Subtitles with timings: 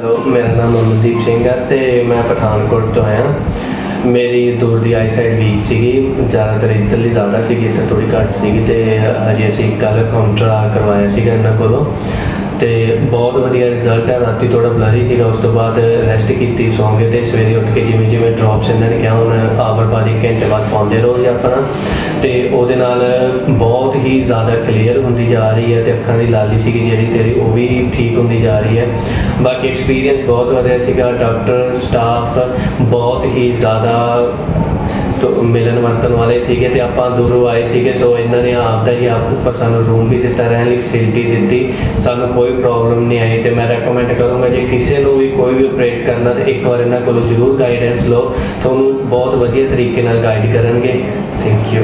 [0.00, 1.78] Hello, ਮੇਰਾ ਨਾਮ ਅਮਨਦੀਪ ਸਿੰਘ ਹੈ ਤੇ
[2.08, 3.24] ਮੈਂ ਪਠਾਨਕੋਟ ਤੋਂ ਆਇਆ।
[4.04, 5.90] ਮੇਰੀ ਦੂਰ ਦੀ ਆਈਸਾਈਟ ਵੀਕ ਸੀਗੀ,
[6.30, 11.32] ਜ਼ਿਆਦਾਤਰ ਇੱਧਰਲੀ ਜ਼ਿਆਦਾ ਸੀਗੀ ਤੇ ਥੋੜੀ ਘੱਟ ਸੀਗੀ ਤੇ ਹਜੇ ਅਸੀਂ ਕੱਲ ਕਾਊਂਟਰ ਕਰਵਾਇਆ ਸੀਗਾ
[11.32, 11.84] ਇਹਨਾਂ ਕੋਲੋਂ।
[12.60, 17.00] ਤੇ ਬਹੁਤ ਵਧੀਆ ਰਿਜ਼ਲਟ ਹੈ। ਰਾਤੀ ਥੋੜਾ ਬਲਰੀ ਸੀਗਾ, ਉਸ ਤੋਂ ਬਾਅਦ ਰੈਸਟ ਕੀਤੀ ਸੌਂ
[17.00, 20.68] ਗਏ ਤੇ ਸਵੇਰੇ ਉੱਠ ਕੇ ਜਿਵੇਂ ਜਿਵੇਂ ਡ੍ਰੌਪਸ ਇਹਨਾਂ ਨੇ ਕਿਹਾ, ਹੁਣ ਆਵਰਬਾਦੀ ਘੰਟੇ ਬਾਅਦ
[20.72, 21.62] ਪਾਉਂਦੇ ਰਹੋ ਜੀ ਆਪਣਾ।
[22.22, 23.02] ਤੇ ਉਹਦੇ ਨਾਲ
[23.48, 27.34] ਬਹੁਤ ਹੀ ਜ਼ਿਆਦਾ ਕਲੀਅਰ ਹੁੰਦੀ ਜਾ ਰਹੀ ਹੈ ਤੇ ਅੱਖਾਂ ਦੀ ਲਾਲੀ ਸੀਗੀ ਜਿਹੜੀ ਤੇਰੀ,
[27.34, 28.86] ਉਹ ਵੀ ਠੀਕ ਹੁੰਦੀ ਜਾ ਰਹੀ ਹੈ।
[29.42, 32.38] ਬਾਕੀ ਐਕਸਪੀਰੀਅੰਸ ਬਹੁਤ ਵਧੀਆ ਸੀਗਾ। ਡਾਕਟਰ ਸਟਾਫ
[32.80, 34.89] ਬਹੁਤ ਹੀ ਜ਼ਿਆਦਾ ਤੋਂ
[35.24, 39.06] ਮਿਲਣ ਵਰਤਣ ਵਾਲੇ ਸੀਗੇ ਤੇ ਆਪਾਂ ਦੂਰੋਂ ਆਏ ਸੀਗੇ, ਸੋ ਇਹਨਾਂ ਨੇ ਆਪ ਦਾ ਹੀ
[39.06, 43.42] ਆਪ ਉੱਪਰ ਸਾਨੂੰ ਰੂਮ ਵੀ ਦਿੱਤਾ, ਰਹਿਣ ਲਈ ਫੈਸਿਲਿਟੀ ਦਿੱਤੀ। ਸਾਨੂੰ ਕੋਈ ਪ੍ਰੋਬਲਮ ਨਹੀਂ ਆਈ
[43.42, 46.80] ਤੇ ਮੈਂ ਰეკਮੈਂਡ ਕਰੂੰਗਾ ਜੇ ਕਿਸੇ ਨੂੰ ਵੀ ਕੋਈ ਵੀ ਆਪਰੇਟ ਕਰਨਾ ਤੇ ਇੱਕ ਵਾਰ
[46.80, 51.02] ਇਹਨਾਂ ਕੋਲੋਂ ਜ਼ਰੂਰ ਗਾਈਡੈਂਸ ਲਓ। ਤੁਹਾਨੂੰ ਬਹੁਤ ਵਧੀਆ ਤਰੀਕੇ ਨਾਲ ਗਾਈਡ ਕਰਨਗੇ।
[51.44, 51.82] Thank you